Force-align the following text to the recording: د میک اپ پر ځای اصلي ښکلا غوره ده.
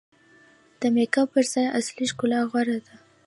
د 0.79 0.81
میک 0.95 1.13
اپ 1.19 1.27
پر 1.33 1.45
ځای 1.53 1.67
اصلي 1.79 2.05
ښکلا 2.11 2.39
غوره 2.49 2.77
ده. 2.85 2.95